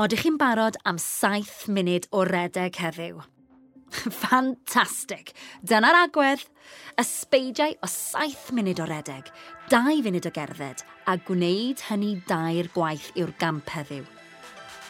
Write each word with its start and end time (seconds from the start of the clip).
Odych 0.00 0.22
chi'n 0.24 0.38
barod 0.40 0.78
am 0.88 0.96
7 0.96 1.68
munud 1.68 2.06
o 2.16 2.22
redeg 2.24 2.72
heddiw. 2.80 3.18
Ffantastig! 4.20 5.34
Dyna'r 5.60 5.98
agwedd! 6.06 6.46
Ysbeidiau 7.02 7.74
o 7.84 7.90
7 7.90 8.54
munud 8.56 8.80
o 8.80 8.86
redeg, 8.88 9.28
2 9.68 9.98
funud 10.06 10.28
o 10.30 10.32
gerdded, 10.32 10.80
a 11.04 11.18
gwneud 11.26 11.82
hynny 11.90 12.14
dair 12.30 12.70
gwaith 12.72 13.10
i'r 13.20 13.34
gamp 13.42 13.68
heddiw. 13.74 14.06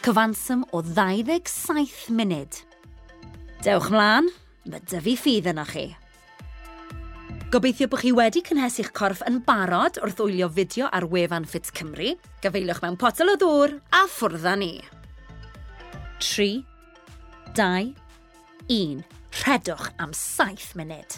Cyfanswm 0.06 0.62
o 0.70 0.84
27 0.86 2.14
munud. 2.14 2.60
Dewch 3.66 3.90
mlaen, 3.90 4.30
mae 4.70 4.84
dyfu 4.94 5.16
ffydd 5.24 5.50
yno 5.56 5.66
chi. 5.72 5.88
Gobeithio 7.50 7.90
bod 7.90 8.04
chi 8.04 8.14
wedi 8.14 8.44
cynhesu'ch 8.46 8.94
corff 8.94 9.26
yn 9.26 9.42
barod 9.42 9.98
wrth 10.04 10.22
wylio 10.22 10.52
fideo 10.54 10.86
ar 10.86 11.10
wefan 11.10 11.50
Fit 11.50 11.74
Cymru. 11.74 12.14
Gafeiliwch 12.46 12.84
mewn 12.86 13.00
potel 13.00 13.34
o 13.34 13.38
ddŵr 13.42 13.76
a 13.90 14.06
ffwrdd 14.06 14.46
â 14.46 14.56
ni. 14.62 14.72
3, 16.20 16.64
2, 17.54 17.94
1. 18.68 19.04
Rhedwch 19.32 19.90
am 19.96 20.12
7 20.12 20.74
munud. 20.76 21.16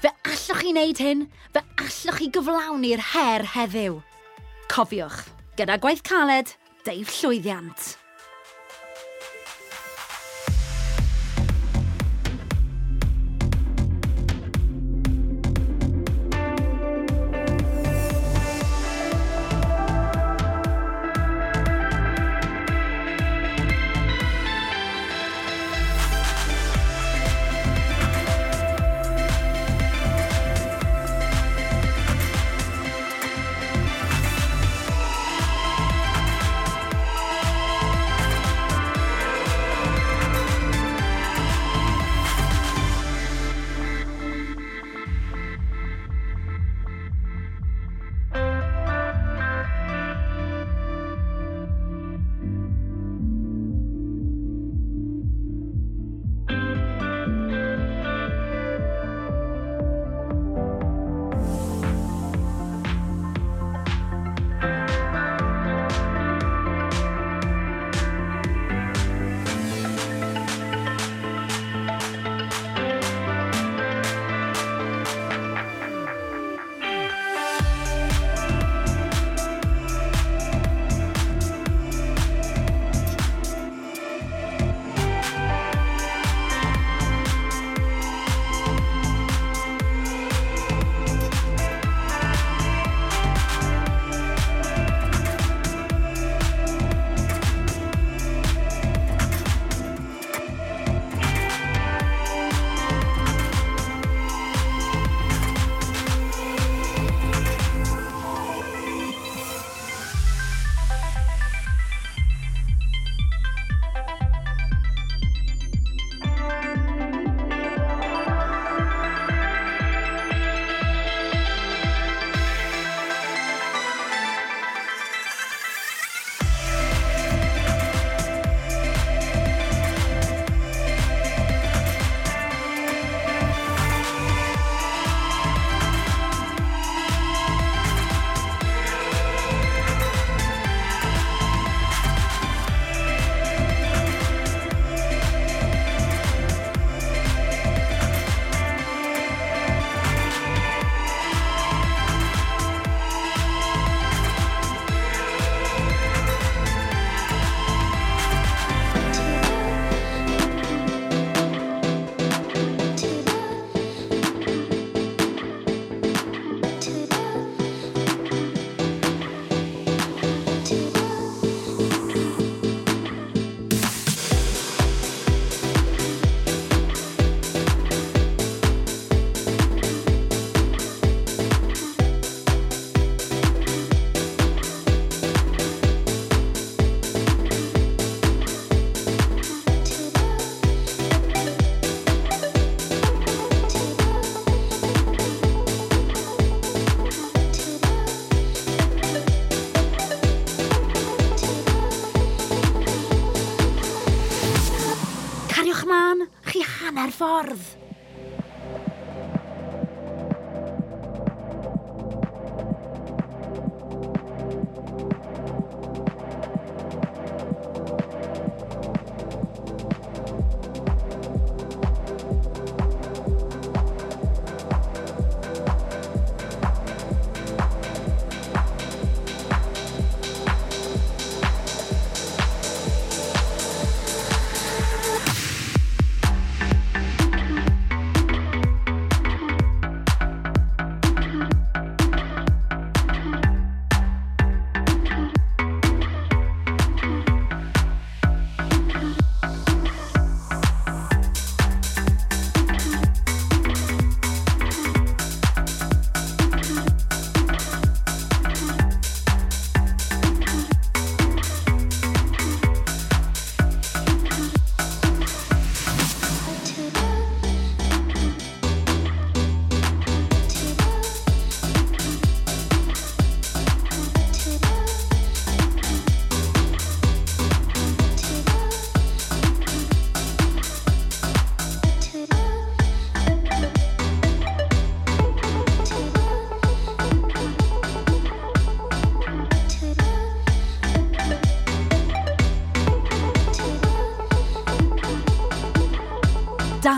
Fe 0.00 0.10
allwch 0.24 0.60
chi 0.60 0.72
wneud 0.72 1.00
hyn, 1.00 1.26
fe 1.52 1.62
allwch 1.80 2.18
chi 2.20 2.30
gyflawni'r 2.32 3.02
her 3.12 3.44
heddiw. 3.54 4.00
Cofiwch, 4.72 5.20
gyda 5.58 5.76
gwaith 5.82 6.04
caled, 6.06 6.54
deif 6.88 7.12
llwyddiant. 7.18 8.03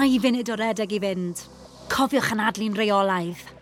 dau 0.06 0.20
funud 0.22 0.50
o 0.52 0.54
redeg 0.54 0.92
i 0.94 0.98
fynd. 1.02 1.40
Cofiwch 1.90 2.30
anadlu'n 2.34 2.78
reolaidd. 2.78 3.55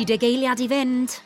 60 0.00 0.24
eiliad 0.24 0.60
i 0.60 0.68
fynd. 0.68 1.20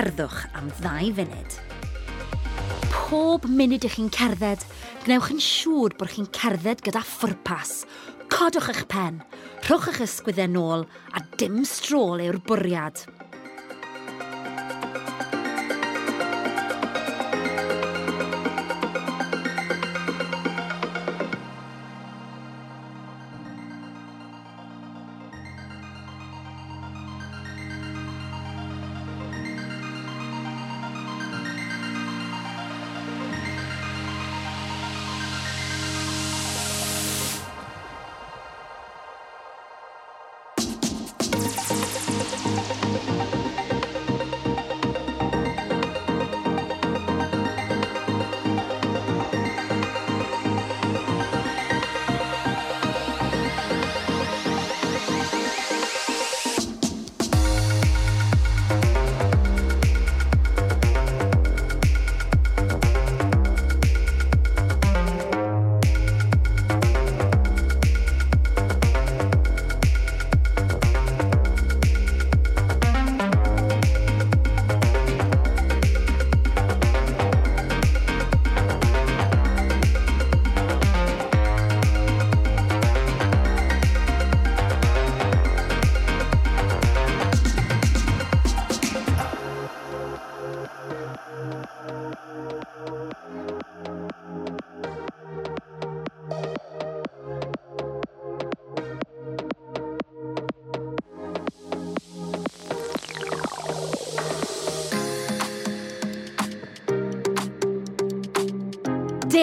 cerddwch 0.00 0.46
am 0.56 0.70
ddau 0.78 1.10
funud. 1.12 1.56
Pob 2.88 3.44
munud 3.52 3.84
ych 3.84 3.98
chi'n 3.98 4.08
cerdded, 4.14 4.62
gnewch 5.04 5.28
yn 5.34 5.42
siŵr 5.44 5.92
bod 6.00 6.12
chi'n 6.14 6.30
cerdded 6.32 6.80
gyda 6.86 7.02
phwrpas. 7.04 7.82
Codwch 8.32 8.70
eich 8.72 8.86
pen, 8.88 9.18
rhowch 9.66 9.90
eich 9.90 10.00
ysgwyddau 10.06 10.48
nôl 10.54 10.86
a 11.12 11.20
dim 11.36 11.60
strôl 11.68 12.22
yw'r 12.24 12.40
bwriad. 12.48 13.02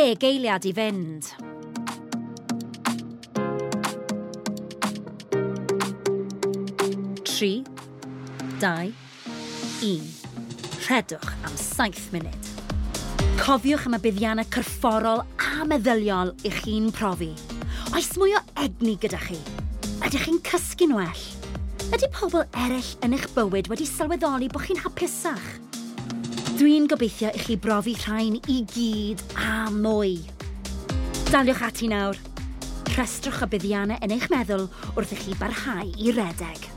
lle 0.08 0.16
geiliad 0.16 0.64
i 0.64 0.72
fynd. 0.72 1.26
Tri, 7.28 7.52
dau, 8.62 8.94
un. 9.84 10.06
Rhedwch 10.88 11.28
am 11.44 11.60
saith 11.60 12.08
munud. 12.14 12.48
Cofiwch 13.42 13.90
am 13.90 13.98
y 13.98 14.02
buddiannau 14.06 14.48
cyrfforol 14.54 15.26
a 15.44 15.68
meddyliol 15.68 16.32
i 16.48 16.56
chi'n 16.56 16.88
profi. 16.96 17.34
Oes 17.92 18.14
mwy 18.16 18.38
o 18.40 18.44
egni 18.64 18.96
gyda 19.04 19.20
chi? 19.28 19.42
Ydych 20.08 20.24
chi'n 20.24 20.44
cysgu'n 20.48 20.96
well? 20.96 21.28
Ydy 21.92 22.08
pobl 22.16 22.48
eraill 22.56 22.96
yn 23.04 23.20
eich 23.20 23.28
bywyd 23.36 23.68
wedi 23.74 23.92
sylweddoli 23.92 24.48
bod 24.54 24.70
chi'n 24.70 24.86
hapusach? 24.88 25.67
Dwi'n 26.58 26.88
gobeithio 26.90 27.30
i 27.38 27.38
chi 27.38 27.56
brofi 27.62 27.92
rhain 28.02 28.40
i 28.50 28.56
gyd 28.72 29.20
a 29.38 29.68
mwy. 29.70 30.16
Daliwch 31.30 31.62
ati 31.68 31.90
nawr. 31.92 32.18
Rhestrwch 32.96 33.44
y 33.46 33.50
buddiannau 33.52 34.02
yn 34.02 34.16
eich 34.16 34.26
meddwl 34.34 34.66
wrth 34.96 35.14
i 35.14 35.20
chi 35.22 35.38
barhau 35.38 35.86
i 35.86 36.16
redeg. 36.18 36.76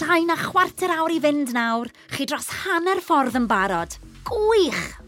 llai 0.00 0.24
na 0.24 0.36
chwarter 0.38 0.92
awr 0.94 1.12
i 1.12 1.18
fynd 1.20 1.52
nawr, 1.52 1.90
chi 2.14 2.24
dros 2.24 2.48
hanner 2.62 3.02
ffordd 3.04 3.36
yn 3.36 3.48
barod. 3.50 3.98
Gwych! 4.24 4.99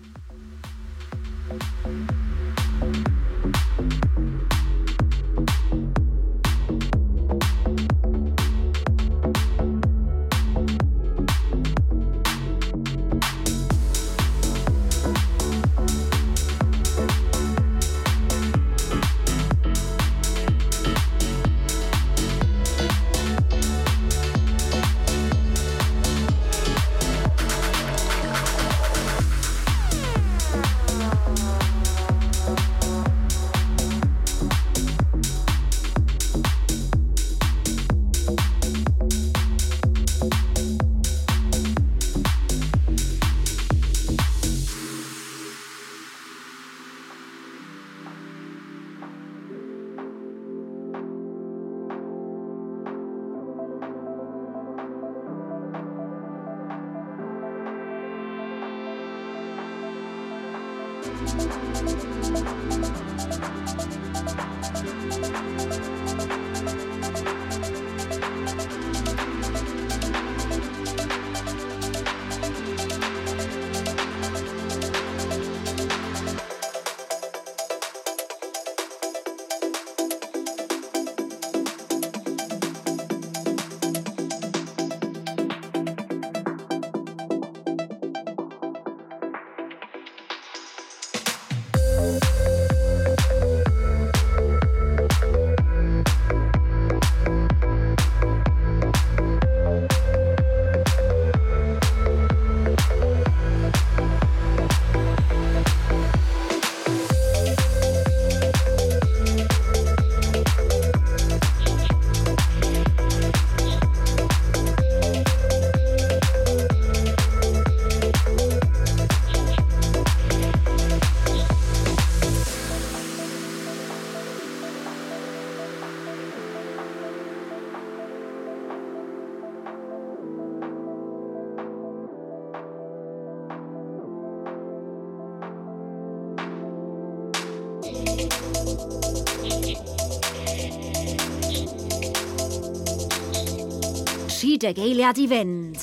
der 144.63 144.75
Gaeliard 144.75 145.19
Event. 145.19 145.77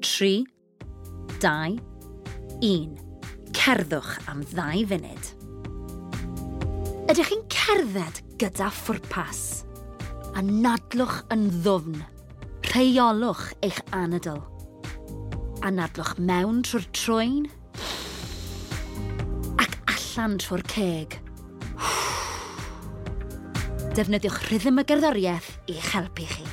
Tree, 0.00 0.44
die, 1.40 1.76
in. 2.60 3.05
cerddwch 3.66 4.12
am 4.30 4.44
ddau 4.46 4.82
funud. 4.86 5.28
Ydych 7.10 7.30
chi'n 7.32 7.40
cerdded 7.50 8.20
gyda 8.38 8.68
phwrpas 8.70 9.40
a 10.38 10.42
nadlwch 10.46 11.16
yn 11.34 11.48
ddwfn, 11.64 11.96
rheolwch 12.68 13.48
eich 13.66 13.80
anadl 13.90 14.38
a 15.66 15.72
nadlwch 15.74 16.12
mewn 16.28 16.60
trwy'r 16.68 16.86
trwyn 16.94 17.48
ac 19.64 19.74
allan 19.96 20.38
trwy'r 20.44 20.62
ceg. 20.70 21.18
Defnyddiwch 23.98 24.38
rhythm 24.46 24.78
y 24.78 24.86
gerddoriaeth 24.92 25.50
i'ch 25.74 25.90
helpu 25.96 26.30
chi. 26.36 26.46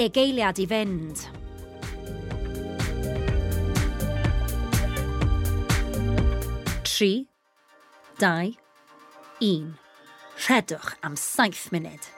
deg 0.00 0.16
eiliad 0.16 0.56
i 0.56 0.64
fynd. 0.64 1.18
Tri, 6.88 7.10
dau, 8.20 8.48
un. 9.44 9.66
Rhedwch 10.40 10.94
am 11.04 11.18
saith 11.20 11.66
munud. 11.74 12.08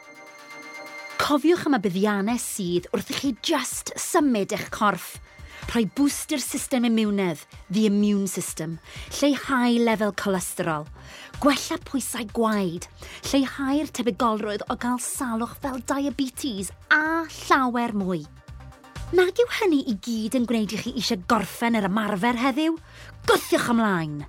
Cofiwch 1.18 1.66
am 1.66 1.78
y 1.78 1.82
byddiannau 1.82 2.38
sydd 2.38 2.86
wrth 2.94 3.10
i 3.10 3.18
chi 3.18 3.34
just 3.50 3.94
symud 3.98 4.54
eich 4.54 4.70
corff– 4.70 5.16
rhoi 5.70 5.86
bwst 5.96 6.34
i'r 6.36 6.42
system 6.42 6.86
immunedd, 6.88 7.44
the 7.70 7.86
immune 7.88 8.26
system, 8.28 8.76
lleihau 9.14 9.78
lefel 9.86 10.12
cholesterol, 10.18 10.84
gwella 11.42 11.78
pwysau 11.88 12.26
gwaed, 12.36 12.90
lleihau'r 13.30 13.94
tebygolrwydd 13.96 14.66
o 14.68 14.76
gael 14.82 15.00
salwch 15.02 15.56
fel 15.62 15.80
diabetes 15.88 16.74
a 16.92 17.24
llawer 17.38 17.96
mwy. 17.96 18.22
Nag 19.12 19.40
yw 19.44 19.50
hynny 19.60 19.82
i 19.92 19.96
gyd 20.04 20.38
yn 20.38 20.46
gwneud 20.48 20.72
i 20.72 20.82
chi 20.84 20.94
eisiau 20.96 21.24
gorffen 21.28 21.76
yr 21.76 21.90
ymarfer 21.90 22.38
heddiw? 22.40 22.78
Gwthiwch 23.28 23.72
ymlaen! 23.74 24.22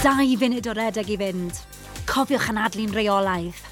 dau 0.00 0.36
funud 0.40 0.64
o 0.64 0.72
redeg 0.72 1.10
i 1.12 1.16
fynd. 1.20 1.58
Cofiwch 2.08 2.48
anadlu'n 2.52 2.94
reolaidd. 2.96 3.69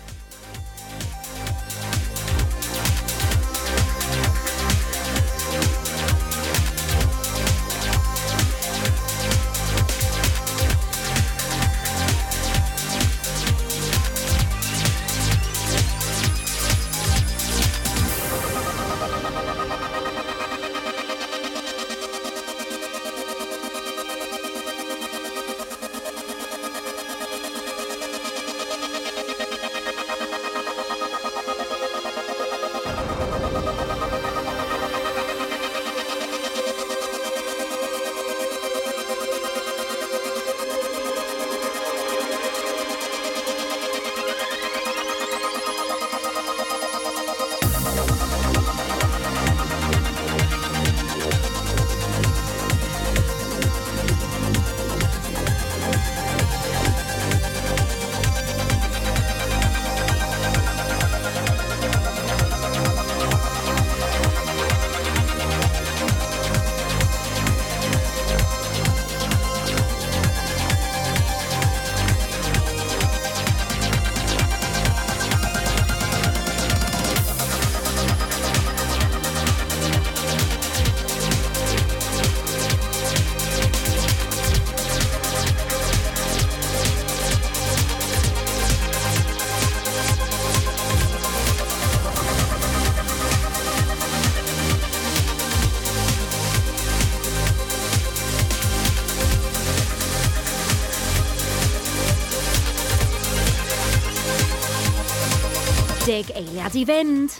deg 106.08 106.30
eiliad 106.32 106.72
i 106.72 106.82
fynd. 106.88 107.34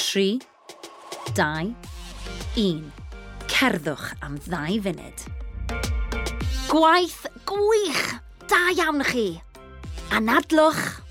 Tri, 0.00 0.40
dau, 1.38 1.70
un. 2.58 2.80
Cerddwch 3.46 4.08
am 4.26 4.40
ddau 4.48 4.80
funud. 4.82 5.26
Gwaith 6.72 7.28
gwych! 7.46 8.06
Da 8.50 8.64
iawn 8.74 9.06
chi! 9.06 9.28
Anadlwch! 10.10 11.07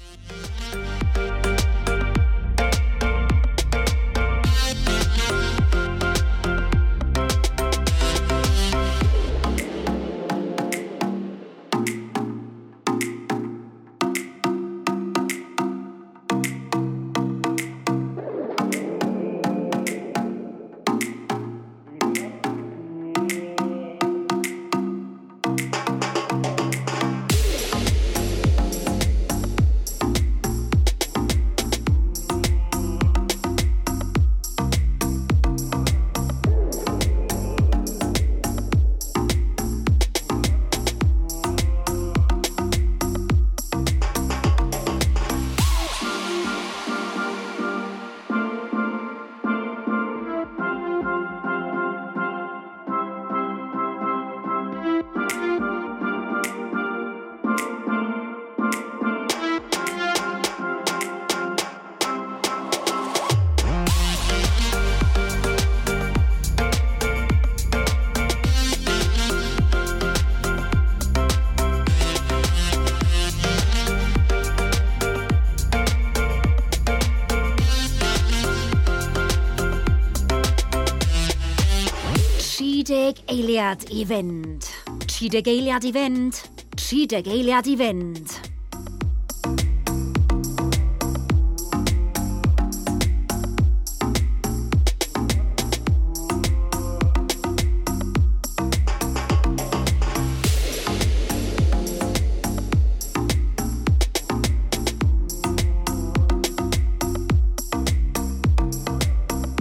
eiliad 83.68 83.90
i 83.92 84.06
fynd. 84.06 84.64
30 85.08 85.50
eiliad 85.52 85.84
i 85.84 85.92
fynd. 85.92 86.34
30 86.78 87.32
eiliad 87.32 87.68
i 87.68 87.76
fynd. 87.76 88.32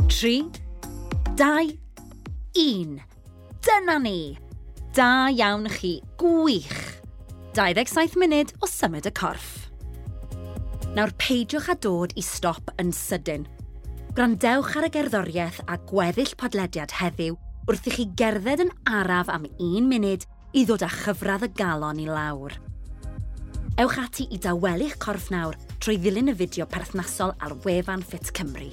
Tri, 0.08 0.44
dau, 1.36 1.66
un 2.54 3.15
dyna 3.66 3.98
ni! 3.98 4.38
Da 4.94 5.28
iawn 5.34 5.66
chi, 5.68 5.98
gwych! 6.20 7.02
27 7.56 8.14
munud 8.20 8.52
o 8.62 8.68
symud 8.70 9.08
y 9.08 9.12
corff. 9.16 9.66
Nawr 10.94 11.10
peidiwch 11.18 11.70
â 11.72 11.76
dod 11.82 12.14
i 12.16 12.22
stop 12.22 12.70
yn 12.80 12.92
sydyn. 12.94 13.48
Grandewch 14.14 14.76
ar 14.78 14.86
y 14.86 14.92
gerddoriaeth 14.94 15.58
a 15.66 15.80
gweddill 15.90 16.36
podlediad 16.38 16.94
heddiw 17.00 17.34
wrth 17.66 17.90
i 17.90 17.96
chi 17.96 18.08
gerdded 18.16 18.62
yn 18.68 18.72
araf 18.86 19.32
am 19.34 19.48
un 19.58 19.90
munud 19.90 20.24
i 20.54 20.62
ddod 20.64 20.86
â 20.86 20.92
chyfradd 21.02 21.48
y 21.48 21.52
galon 21.58 22.00
i 22.00 22.06
lawr. 22.06 22.54
Ewch 23.82 23.98
ati 24.00 24.30
i 24.30 24.38
dawelu'ch 24.40 25.00
corff 25.02 25.32
nawr 25.34 25.58
trwy 25.82 25.98
ddilyn 25.98 26.30
y 26.32 26.38
fideo 26.38 26.70
perthnasol 26.70 27.34
ar 27.42 27.58
wefan 27.66 28.06
Fit 28.06 28.30
Cymru. 28.30 28.70